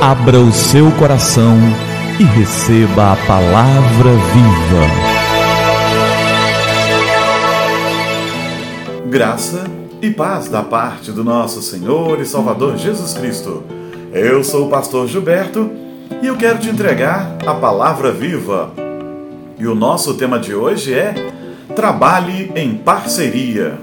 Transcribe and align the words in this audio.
Abra 0.00 0.40
o 0.40 0.50
seu 0.50 0.90
coração 0.92 1.58
e 2.18 2.24
receba 2.24 3.12
a 3.12 3.16
palavra 3.26 4.10
viva. 4.32 4.86
Graça 9.10 9.64
e 10.00 10.10
paz 10.10 10.48
da 10.48 10.62
parte 10.62 11.12
do 11.12 11.22
nosso 11.22 11.60
Senhor 11.60 12.18
e 12.18 12.24
Salvador 12.24 12.78
Jesus 12.78 13.12
Cristo. 13.12 13.62
Eu 14.10 14.42
sou 14.42 14.68
o 14.68 14.70
pastor 14.70 15.06
Gilberto 15.06 15.70
e 16.22 16.26
eu 16.28 16.36
quero 16.38 16.58
te 16.58 16.70
entregar 16.70 17.36
a 17.46 17.52
palavra 17.52 18.10
viva. 18.10 18.72
E 19.58 19.66
o 19.66 19.74
nosso 19.74 20.14
tema 20.14 20.38
de 20.38 20.54
hoje 20.54 20.94
é 20.94 21.12
Trabalhe 21.76 22.50
em 22.56 22.74
parceria. 22.74 23.78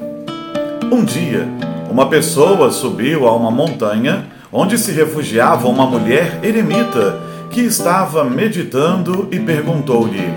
Um 0.92 1.06
dia, 1.06 1.48
uma 1.90 2.08
pessoa 2.10 2.72
subiu 2.72 3.28
a 3.28 3.36
uma 3.36 3.52
montanha 3.52 4.26
onde 4.52 4.78
se 4.78 4.92
refugiava 4.92 5.68
uma 5.68 5.86
mulher 5.86 6.40
eremita 6.44 7.20
que 7.50 7.62
estava 7.62 8.24
meditando 8.24 9.28
e 9.32 9.40
perguntou-lhe: 9.40 10.30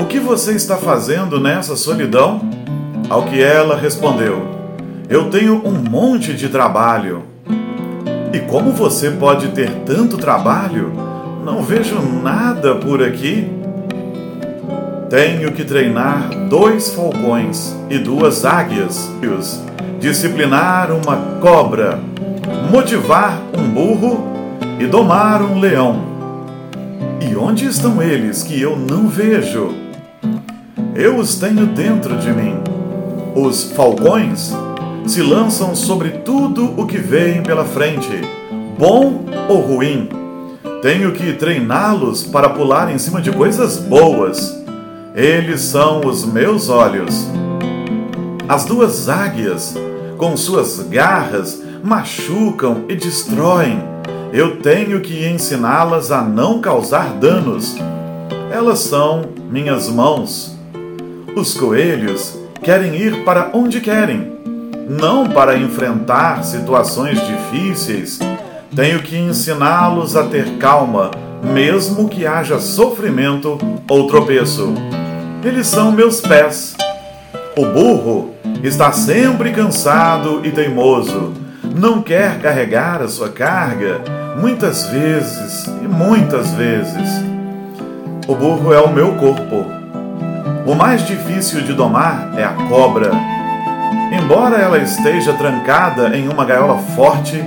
O 0.00 0.06
que 0.06 0.18
você 0.18 0.52
está 0.52 0.76
fazendo 0.76 1.40
nessa 1.40 1.76
solidão? 1.76 2.40
Ao 3.08 3.24
que 3.24 3.42
ela 3.42 3.76
respondeu: 3.76 4.46
Eu 5.08 5.30
tenho 5.30 5.60
um 5.66 5.72
monte 5.72 6.34
de 6.34 6.48
trabalho. 6.48 7.24
E 8.32 8.38
como 8.40 8.70
você 8.70 9.10
pode 9.10 9.48
ter 9.48 9.70
tanto 9.84 10.16
trabalho? 10.16 10.92
Não 11.44 11.62
vejo 11.62 12.00
nada 12.00 12.76
por 12.76 13.02
aqui. 13.02 13.59
Tenho 15.10 15.52
que 15.52 15.64
treinar 15.64 16.30
dois 16.48 16.94
falcões 16.94 17.76
e 17.90 17.98
duas 17.98 18.44
águias, 18.44 19.10
disciplinar 19.98 20.90
uma 20.92 21.16
cobra 21.40 21.98
motivar 22.70 23.42
um 23.58 23.68
burro 23.68 24.24
e 24.78 24.86
domar 24.86 25.42
um 25.42 25.58
leão. 25.58 26.04
E 27.20 27.34
onde 27.34 27.66
estão 27.66 28.00
eles 28.00 28.44
que 28.44 28.60
eu 28.60 28.76
não 28.76 29.08
vejo? 29.08 29.74
Eu 30.94 31.16
os 31.16 31.36
tenho 31.36 31.66
dentro 31.66 32.16
de 32.16 32.32
mim. 32.32 32.56
Os 33.34 33.72
falcões 33.72 34.52
se 35.06 35.20
lançam 35.20 35.74
sobre 35.74 36.10
tudo 36.10 36.80
o 36.80 36.86
que 36.86 36.98
vem 36.98 37.42
pela 37.42 37.64
frente, 37.64 38.20
bom 38.78 39.24
ou 39.48 39.60
ruim. 39.60 40.08
Tenho 40.80 41.12
que 41.12 41.32
treiná-los 41.32 42.22
para 42.22 42.50
pular 42.50 42.92
em 42.92 42.98
cima 42.98 43.20
de 43.20 43.32
coisas 43.32 43.78
boas. 43.78 44.59
Eles 45.14 45.62
são 45.62 46.06
os 46.06 46.24
meus 46.24 46.68
olhos. 46.68 47.26
As 48.48 48.64
duas 48.64 49.08
águias, 49.08 49.76
com 50.16 50.36
suas 50.36 50.80
garras, 50.88 51.60
machucam 51.82 52.84
e 52.88 52.94
destroem. 52.94 53.82
Eu 54.32 54.58
tenho 54.58 55.00
que 55.00 55.26
ensiná-las 55.26 56.12
a 56.12 56.22
não 56.22 56.60
causar 56.60 57.14
danos. 57.14 57.76
Elas 58.52 58.78
são 58.78 59.24
minhas 59.50 59.88
mãos. 59.88 60.56
Os 61.34 61.54
coelhos 61.54 62.38
querem 62.62 62.94
ir 62.94 63.24
para 63.24 63.50
onde 63.52 63.80
querem, 63.80 64.32
não 64.88 65.28
para 65.28 65.56
enfrentar 65.56 66.44
situações 66.44 67.18
difíceis. 67.26 68.20
Tenho 68.76 69.00
que 69.02 69.16
ensiná-los 69.16 70.14
a 70.14 70.24
ter 70.24 70.56
calma, 70.58 71.10
mesmo 71.42 72.08
que 72.08 72.26
haja 72.26 72.60
sofrimento 72.60 73.58
ou 73.88 74.06
tropeço. 74.06 74.72
Eles 75.42 75.66
são 75.66 75.90
meus 75.90 76.20
pés. 76.20 76.76
O 77.56 77.64
burro 77.66 78.34
está 78.62 78.92
sempre 78.92 79.52
cansado 79.52 80.40
e 80.44 80.50
teimoso 80.50 81.32
não 81.74 82.02
quer 82.02 82.38
carregar 82.40 83.00
a 83.00 83.08
sua 83.08 83.30
carga, 83.30 84.00
muitas 84.38 84.88
vezes 84.88 85.66
e 85.82 85.88
muitas 85.88 86.52
vezes. 86.52 87.24
O 88.26 88.34
burro 88.34 88.72
é 88.74 88.80
o 88.80 88.92
meu 88.92 89.14
corpo. 89.14 89.64
O 90.66 90.74
mais 90.74 91.06
difícil 91.06 91.62
de 91.62 91.72
domar 91.72 92.32
é 92.36 92.44
a 92.44 92.52
cobra. 92.68 93.12
Embora 94.12 94.56
ela 94.56 94.78
esteja 94.78 95.32
trancada 95.32 96.14
em 96.16 96.28
uma 96.28 96.44
gaiola 96.44 96.78
forte, 96.94 97.42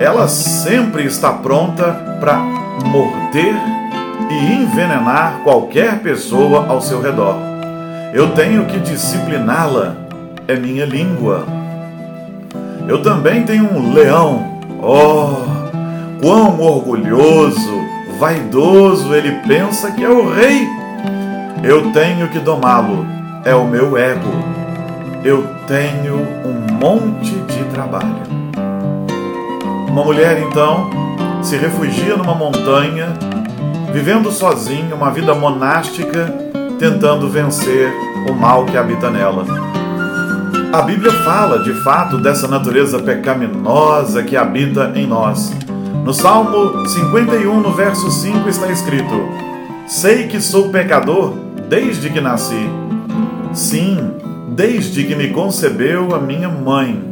ela 0.00 0.26
sempre 0.26 1.04
está 1.04 1.32
pronta 1.32 2.18
para 2.20 2.38
morder 2.84 3.54
e 4.30 4.52
envenenar 4.54 5.40
qualquer 5.44 6.00
pessoa 6.00 6.66
ao 6.68 6.80
seu 6.80 7.00
redor. 7.00 7.36
Eu 8.12 8.30
tenho 8.30 8.64
que 8.66 8.78
discipliná-la, 8.78 9.94
é 10.46 10.56
minha 10.56 10.84
língua. 10.84 11.46
Eu 12.88 13.02
também 13.02 13.42
tenho 13.44 13.70
um 13.70 13.92
leão. 13.92 14.58
Oh, 14.82 15.42
quão 16.20 16.60
orgulhoso, 16.60 17.80
vaidoso 18.18 19.14
ele 19.14 19.32
pensa 19.46 19.90
que 19.90 20.04
é 20.04 20.08
o 20.08 20.32
rei. 20.32 20.66
Eu 21.62 21.92
tenho 21.92 22.28
que 22.28 22.38
domá-lo. 22.38 23.06
É 23.44 23.54
o 23.54 23.64
meu 23.64 23.96
ego. 23.96 24.32
Eu 25.24 25.46
tenho 25.66 26.16
um 26.44 26.74
monte 26.80 27.32
de 27.32 27.64
trabalho. 27.72 28.22
Uma 29.88 30.04
mulher 30.04 30.40
então 30.40 30.88
se 31.42 31.56
refugia 31.56 32.16
numa 32.16 32.34
montanha, 32.34 33.12
vivendo 33.92 34.30
sozinha 34.30 34.94
uma 34.94 35.10
vida 35.10 35.34
monástica, 35.34 36.32
tentando 36.78 37.28
vencer 37.28 37.92
o 38.28 38.34
mal 38.34 38.64
que 38.64 38.76
habita 38.76 39.10
nela. 39.10 39.44
A 40.72 40.82
Bíblia 40.82 41.12
fala, 41.24 41.60
de 41.60 41.72
fato, 41.82 42.18
dessa 42.18 42.46
natureza 42.46 42.98
pecaminosa 42.98 44.22
que 44.22 44.36
habita 44.36 44.92
em 44.94 45.06
nós. 45.06 45.50
No 46.04 46.12
Salmo 46.12 46.86
51, 46.86 47.60
no 47.60 47.72
verso 47.72 48.10
5, 48.10 48.48
está 48.48 48.68
escrito: 48.68 49.28
Sei 49.86 50.28
que 50.28 50.40
sou 50.40 50.68
pecador 50.68 51.32
desde 51.68 52.10
que 52.10 52.20
nasci. 52.20 52.68
Sim, 53.54 54.12
desde 54.48 55.04
que 55.04 55.14
me 55.14 55.30
concebeu 55.30 56.14
a 56.14 56.18
minha 56.18 56.48
mãe. 56.48 57.02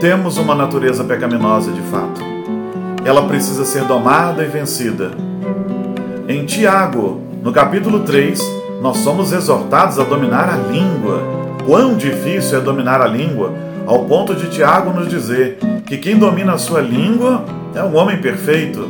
Temos 0.00 0.36
uma 0.36 0.54
natureza 0.54 1.04
pecaminosa 1.04 1.70
de 1.70 1.82
fato. 1.82 2.20
Ela 3.04 3.22
precisa 3.28 3.64
ser 3.64 3.84
domada 3.84 4.42
e 4.42 4.48
vencida. 4.48 5.29
Em 6.28 6.44
Tiago, 6.46 7.20
no 7.42 7.52
capítulo 7.52 8.00
3, 8.00 8.40
nós 8.80 8.98
somos 8.98 9.32
exortados 9.32 9.98
a 9.98 10.04
dominar 10.04 10.48
a 10.48 10.56
língua 10.56 11.40
quão 11.64 11.96
difícil 11.96 12.58
é 12.58 12.60
dominar 12.60 13.00
a 13.00 13.06
língua, 13.06 13.52
ao 13.86 14.04
ponto 14.04 14.34
de 14.34 14.48
Tiago 14.48 14.90
nos 14.92 15.08
dizer 15.08 15.58
que 15.86 15.96
quem 15.98 16.18
domina 16.18 16.54
a 16.54 16.58
sua 16.58 16.80
língua 16.80 17.44
é 17.74 17.82
um 17.82 17.96
homem 17.96 18.18
perfeito. 18.18 18.88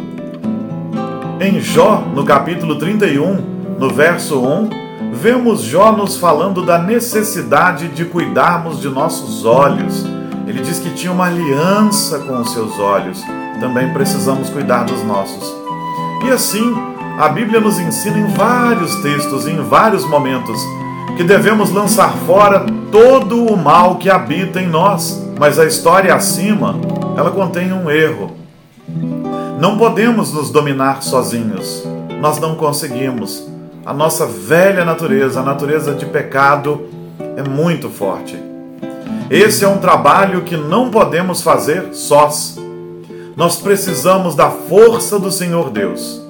Em 1.40 1.60
Jó, 1.60 2.04
no 2.14 2.24
capítulo 2.24 2.76
31, 2.78 3.36
no 3.78 3.90
verso 3.90 4.40
1, 4.40 4.70
vemos 5.12 5.62
Jó 5.62 5.92
nos 5.92 6.16
falando 6.16 6.64
da 6.64 6.78
necessidade 6.78 7.88
de 7.88 8.04
cuidarmos 8.04 8.80
de 8.80 8.88
nossos 8.88 9.44
olhos. 9.44 10.04
Ele 10.46 10.60
diz 10.60 10.78
que 10.78 10.90
tinha 10.90 11.12
uma 11.12 11.26
aliança 11.26 12.18
com 12.20 12.40
os 12.40 12.52
seus 12.52 12.78
olhos. 12.78 13.22
Também 13.60 13.92
precisamos 13.92 14.50
cuidar 14.50 14.84
dos 14.84 15.02
nossos. 15.04 15.59
E 16.24 16.30
assim, 16.30 16.74
a 17.18 17.28
Bíblia 17.28 17.60
nos 17.60 17.78
ensina 17.78 18.18
em 18.18 18.26
vários 18.26 18.96
textos, 18.96 19.46
em 19.46 19.56
vários 19.56 20.04
momentos, 20.04 20.60
que 21.16 21.24
devemos 21.24 21.70
lançar 21.70 22.12
fora 22.26 22.64
todo 22.90 23.44
o 23.44 23.56
mal 23.56 23.96
que 23.96 24.08
habita 24.08 24.60
em 24.60 24.68
nós. 24.68 25.22
Mas 25.38 25.58
a 25.58 25.64
história 25.64 26.14
acima, 26.14 26.78
ela 27.16 27.30
contém 27.30 27.72
um 27.72 27.90
erro. 27.90 28.32
Não 29.60 29.76
podemos 29.76 30.32
nos 30.32 30.50
dominar 30.50 31.02
sozinhos. 31.02 31.84
Nós 32.20 32.38
não 32.38 32.54
conseguimos. 32.54 33.46
A 33.84 33.92
nossa 33.92 34.26
velha 34.26 34.84
natureza, 34.84 35.40
a 35.40 35.42
natureza 35.42 35.94
de 35.94 36.06
pecado, 36.06 36.88
é 37.36 37.42
muito 37.42 37.88
forte. 37.88 38.38
Esse 39.30 39.64
é 39.64 39.68
um 39.68 39.78
trabalho 39.78 40.42
que 40.42 40.56
não 40.56 40.90
podemos 40.90 41.40
fazer 41.42 41.92
sós. 41.92 42.58
Nós 43.36 43.56
precisamos 43.56 44.34
da 44.34 44.50
força 44.50 45.18
do 45.18 45.30
Senhor 45.30 45.70
Deus. 45.70 46.20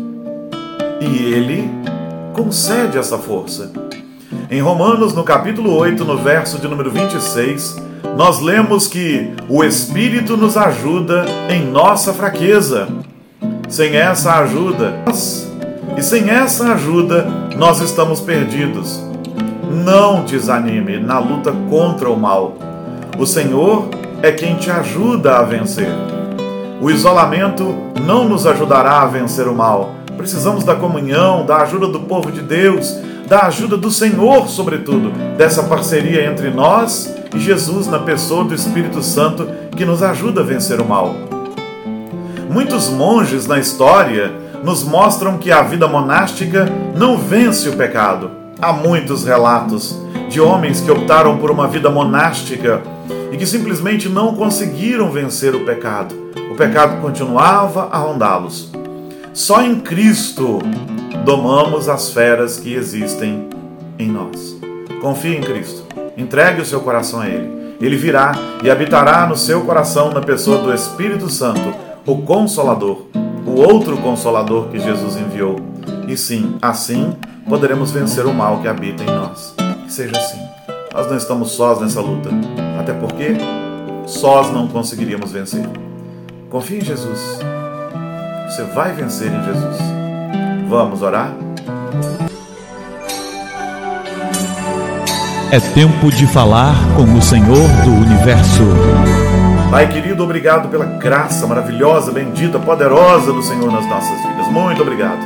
E 1.00 1.32
Ele 1.32 1.70
concede 2.34 2.98
essa 2.98 3.18
força. 3.18 3.72
Em 4.50 4.60
Romanos, 4.60 5.14
no 5.14 5.24
capítulo 5.24 5.74
8, 5.76 6.04
no 6.04 6.18
verso 6.18 6.58
de 6.58 6.68
número 6.68 6.90
26, 6.90 7.76
nós 8.16 8.40
lemos 8.40 8.86
que 8.86 9.32
o 9.48 9.64
Espírito 9.64 10.36
nos 10.36 10.56
ajuda 10.56 11.24
em 11.48 11.64
nossa 11.64 12.12
fraqueza. 12.12 12.88
Sem 13.68 13.96
essa 13.96 14.34
ajuda, 14.40 14.94
e 15.96 16.02
sem 16.02 16.28
essa 16.28 16.72
ajuda, 16.72 17.24
nós 17.56 17.80
estamos 17.80 18.20
perdidos. 18.20 19.00
Não 19.70 20.24
desanime 20.24 20.98
na 20.98 21.18
luta 21.18 21.52
contra 21.68 22.10
o 22.10 22.18
mal. 22.18 22.56
O 23.18 23.24
Senhor 23.24 23.88
é 24.22 24.32
quem 24.32 24.56
te 24.56 24.70
ajuda 24.70 25.38
a 25.38 25.42
vencer. 25.42 25.88
O 26.80 26.90
isolamento 26.90 27.76
não 28.06 28.26
nos 28.26 28.46
ajudará 28.46 29.02
a 29.02 29.06
vencer 29.06 29.46
o 29.46 29.54
mal. 29.54 29.90
Precisamos 30.16 30.64
da 30.64 30.74
comunhão, 30.74 31.44
da 31.44 31.58
ajuda 31.58 31.86
do 31.86 32.00
povo 32.00 32.32
de 32.32 32.40
Deus, 32.40 32.96
da 33.28 33.42
ajuda 33.42 33.76
do 33.76 33.90
Senhor, 33.90 34.48
sobretudo, 34.48 35.10
dessa 35.36 35.64
parceria 35.64 36.24
entre 36.24 36.48
nós 36.48 37.14
e 37.34 37.38
Jesus 37.38 37.86
na 37.86 37.98
pessoa 37.98 38.44
do 38.44 38.54
Espírito 38.54 39.02
Santo 39.02 39.46
que 39.76 39.84
nos 39.84 40.02
ajuda 40.02 40.40
a 40.40 40.44
vencer 40.44 40.80
o 40.80 40.84
mal. 40.86 41.14
Muitos 42.48 42.88
monges 42.88 43.46
na 43.46 43.58
história 43.58 44.32
nos 44.64 44.82
mostram 44.82 45.36
que 45.36 45.52
a 45.52 45.60
vida 45.60 45.86
monástica 45.86 46.66
não 46.96 47.18
vence 47.18 47.68
o 47.68 47.76
pecado. 47.76 48.30
Há 48.60 48.72
muitos 48.72 49.26
relatos 49.26 50.00
de 50.30 50.40
homens 50.40 50.80
que 50.80 50.90
optaram 50.90 51.36
por 51.36 51.50
uma 51.50 51.68
vida 51.68 51.90
monástica 51.90 52.80
e 53.30 53.36
que 53.36 53.46
simplesmente 53.46 54.08
não 54.08 54.34
conseguiram 54.34 55.10
vencer 55.10 55.54
o 55.54 55.64
pecado. 55.64 56.14
O 56.50 56.54
pecado 56.54 57.00
continuava 57.00 57.88
a 57.90 57.98
rondá-los. 57.98 58.70
Só 59.32 59.62
em 59.62 59.80
Cristo 59.80 60.58
domamos 61.24 61.88
as 61.88 62.10
feras 62.10 62.58
que 62.58 62.74
existem 62.74 63.48
em 63.98 64.10
nós. 64.10 64.56
Confie 65.00 65.36
em 65.36 65.40
Cristo. 65.40 65.84
Entregue 66.16 66.60
o 66.60 66.66
seu 66.66 66.80
coração 66.80 67.20
a 67.20 67.28
Ele. 67.28 67.76
Ele 67.80 67.96
virá 67.96 68.32
e 68.62 68.70
habitará 68.70 69.26
no 69.26 69.36
seu 69.36 69.62
coração 69.62 70.12
na 70.12 70.20
pessoa 70.20 70.58
do 70.58 70.74
Espírito 70.74 71.30
Santo, 71.30 71.74
o 72.04 72.22
Consolador, 72.22 73.06
o 73.46 73.52
outro 73.52 73.96
Consolador 73.98 74.68
que 74.68 74.78
Jesus 74.78 75.16
enviou. 75.16 75.56
E 76.06 76.16
sim, 76.16 76.56
assim 76.60 77.14
poderemos 77.48 77.90
vencer 77.90 78.26
o 78.26 78.34
mal 78.34 78.60
que 78.60 78.68
habita 78.68 79.02
em 79.02 79.06
nós. 79.06 79.54
Que 79.84 79.92
seja 79.92 80.16
assim. 80.16 80.40
Nós 80.92 81.06
não 81.06 81.16
estamos 81.16 81.52
sós 81.52 81.80
nessa 81.80 82.00
luta, 82.00 82.28
até 82.90 82.92
porque 82.98 83.36
sós 84.06 84.52
não 84.52 84.66
conseguiríamos 84.66 85.30
vencer. 85.30 85.64
Confie 86.48 86.78
em 86.78 86.80
Jesus. 86.80 87.38
Você 88.48 88.64
vai 88.74 88.92
vencer 88.92 89.28
em 89.28 89.44
Jesus. 89.44 89.76
Vamos 90.68 91.00
orar? 91.02 91.32
É 95.52 95.60
tempo 95.60 96.10
de 96.10 96.26
falar 96.26 96.74
com 96.96 97.02
o 97.14 97.22
Senhor 97.22 97.68
do 97.84 97.90
Universo. 97.90 98.62
Pai 99.70 99.88
querido, 99.88 100.24
obrigado 100.24 100.68
pela 100.68 100.84
graça 100.84 101.46
maravilhosa, 101.46 102.10
bendita, 102.10 102.58
poderosa 102.58 103.32
do 103.32 103.42
Senhor 103.42 103.70
nas 103.70 103.86
nossas 103.86 104.20
vidas. 104.26 104.48
Muito 104.48 104.82
obrigado. 104.82 105.20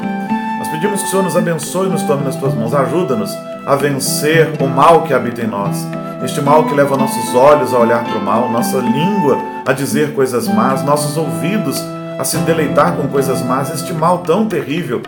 Nós 0.58 0.69
pedimos 0.69 1.00
que 1.00 1.06
o 1.06 1.11
Senhor 1.11 1.22
nos 1.22 1.37
abençoe 1.37 1.88
e 1.88 1.90
nos 1.90 2.02
tome 2.02 2.25
nas 2.25 2.37
tuas 2.37 2.55
mãos. 2.55 2.75
Ajuda-nos 2.75 3.31
a 3.66 3.75
vencer 3.76 4.52
o 4.61 4.66
mal 4.66 5.02
que 5.02 5.14
habita 5.14 5.43
em 5.43 5.46
nós. 5.46 5.76
Este 6.25 6.40
mal 6.40 6.64
que 6.64 6.75
leva 6.75 6.96
nossos 6.96 7.34
olhos 7.34 7.75
a 7.75 7.78
olhar 7.78 8.05
para 8.05 8.19
o 8.19 8.25
mal, 8.25 8.49
nossa 8.50 8.78
língua 8.78 9.38
a 9.66 9.72
dizer 9.72 10.14
coisas 10.14 10.49
más, 10.49 10.82
nossos 10.84 11.16
ouvidos 11.16 11.82
a 12.19 12.25
se 12.25 12.37
deleitar 12.38 12.96
com 12.96 13.08
coisas 13.08 13.43
más, 13.43 13.70
este 13.70 13.93
mal 13.93 14.19
tão 14.19 14.46
terrível 14.46 15.02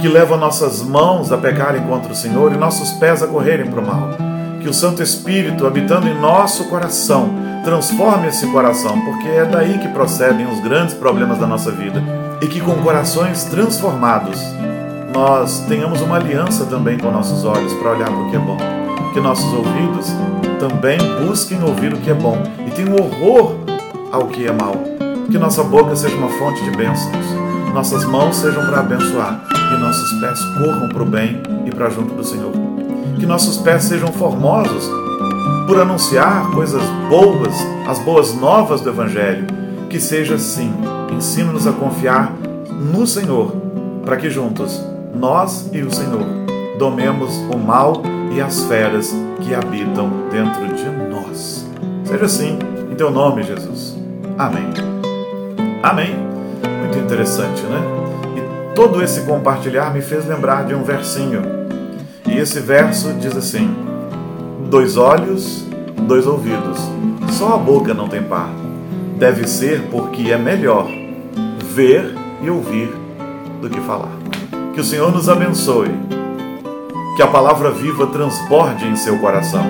que 0.00 0.08
leva 0.08 0.36
nossas 0.36 0.82
mãos 0.82 1.32
a 1.32 1.38
pecarem 1.38 1.82
contra 1.82 2.12
o 2.12 2.16
Senhor 2.16 2.52
e 2.52 2.56
nossos 2.56 2.92
pés 2.92 3.22
a 3.22 3.26
correrem 3.26 3.66
para 3.66 3.80
o 3.80 3.86
mal 3.86 4.26
que 4.66 4.70
o 4.70 4.74
Santo 4.74 5.00
Espírito, 5.00 5.64
habitando 5.64 6.08
em 6.08 6.20
nosso 6.20 6.64
coração, 6.64 7.30
transforme 7.62 8.26
esse 8.26 8.48
coração, 8.48 9.00
porque 9.02 9.28
é 9.28 9.44
daí 9.44 9.78
que 9.78 9.86
procedem 9.86 10.44
os 10.44 10.58
grandes 10.58 10.92
problemas 10.92 11.38
da 11.38 11.46
nossa 11.46 11.70
vida. 11.70 12.02
E 12.42 12.48
que 12.48 12.60
com 12.60 12.74
corações 12.82 13.44
transformados, 13.44 14.40
nós 15.16 15.60
tenhamos 15.60 16.02
uma 16.02 16.16
aliança 16.16 16.66
também 16.66 16.98
com 16.98 17.10
nossos 17.10 17.42
olhos 17.46 17.72
para 17.72 17.92
olhar 17.92 18.06
para 18.06 18.18
o 18.18 18.30
que 18.30 18.36
é 18.36 18.38
bom. 18.38 18.58
Que 19.14 19.20
nossos 19.20 19.50
ouvidos 19.50 20.08
também 20.60 20.98
busquem 21.26 21.62
ouvir 21.64 21.94
o 21.94 21.96
que 21.96 22.10
é 22.10 22.14
bom 22.14 22.36
e 22.66 22.70
tenham 22.72 22.94
horror 22.96 23.54
ao 24.12 24.26
que 24.26 24.46
é 24.46 24.52
mal. 24.52 24.74
Que 25.30 25.38
nossa 25.38 25.64
boca 25.64 25.96
seja 25.96 26.14
uma 26.16 26.28
fonte 26.28 26.62
de 26.64 26.70
bênçãos, 26.76 27.26
nossas 27.72 28.04
mãos 28.04 28.36
sejam 28.36 28.66
para 28.66 28.80
abençoar 28.80 29.42
e 29.54 29.80
nossos 29.80 30.20
pés 30.20 30.38
corram 30.58 30.88
para 30.90 31.02
o 31.02 31.06
bem 31.06 31.42
e 31.64 31.70
para 31.70 31.88
junto 31.88 32.14
do 32.14 32.22
Senhor 32.22 32.52
que 33.18 33.24
nossos 33.24 33.56
pés 33.56 33.84
sejam 33.84 34.12
formosos 34.12 34.84
por 35.66 35.80
anunciar 35.80 36.50
coisas 36.50 36.82
boas, 37.08 37.54
as 37.88 37.98
boas 38.00 38.34
novas 38.34 38.82
do 38.82 38.90
Evangelho. 38.90 39.46
Que 39.88 39.98
seja 39.98 40.34
assim. 40.34 40.70
Ensina-nos 41.10 41.66
a 41.66 41.72
confiar 41.72 42.32
no 42.68 43.06
Senhor, 43.06 43.52
para 44.04 44.16
que 44.16 44.28
juntos, 44.28 44.84
nós 45.16 45.68
e 45.72 45.82
o 45.82 45.90
Senhor, 45.90 46.24
domemos 46.78 47.36
o 47.52 47.58
mal 47.58 48.02
e 48.32 48.40
as 48.40 48.64
feras 48.64 49.14
que 49.40 49.54
habitam 49.54 50.10
dentro 50.30 50.66
de 50.74 50.84
nós. 51.10 51.66
Seja 52.04 52.24
assim, 52.24 52.58
em 52.90 52.94
teu 52.94 53.10
nome, 53.10 53.42
Jesus. 53.42 53.96
Amém. 54.38 54.68
Amém. 55.82 56.14
Muito 56.80 56.98
interessante, 56.98 57.62
né? 57.62 57.80
E 58.36 58.74
todo 58.74 59.02
esse 59.02 59.22
compartilhar 59.22 59.92
me 59.92 60.02
fez 60.02 60.26
lembrar 60.26 60.64
de 60.64 60.74
um 60.74 60.82
versinho 60.82 61.56
e 62.28 62.38
esse 62.38 62.60
verso 62.60 63.12
diz 63.14 63.36
assim: 63.36 63.74
dois 64.68 64.96
olhos, 64.96 65.64
dois 66.06 66.26
ouvidos, 66.26 66.78
só 67.30 67.54
a 67.54 67.56
boca 67.56 67.94
não 67.94 68.08
tem 68.08 68.22
par. 68.22 68.50
Deve 69.16 69.46
ser 69.46 69.82
porque 69.90 70.30
é 70.30 70.36
melhor 70.36 70.86
ver 71.72 72.14
e 72.42 72.50
ouvir 72.50 72.92
do 73.60 73.70
que 73.70 73.80
falar. 73.80 74.25
Que 74.76 74.82
o 74.82 74.84
Senhor 74.84 75.10
nos 75.10 75.26
abençoe. 75.26 75.88
Que 77.16 77.22
a 77.22 77.26
palavra 77.28 77.70
viva 77.70 78.08
transborde 78.08 78.86
em 78.86 78.94
seu 78.94 79.18
coração 79.18 79.64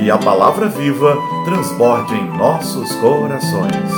e 0.00 0.10
a 0.10 0.16
palavra 0.16 0.66
viva 0.66 1.14
transborde 1.44 2.14
em 2.14 2.24
nossos 2.38 2.90
corações. 2.94 3.92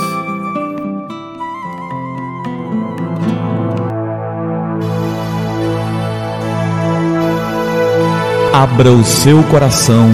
Abra 8.53 8.91
o 8.91 9.01
seu 9.05 9.41
coração 9.43 10.09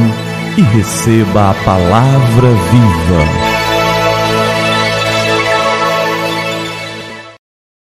e 0.56 0.62
receba 0.62 1.50
a 1.50 1.54
palavra 1.66 2.50
viva. 2.72 3.55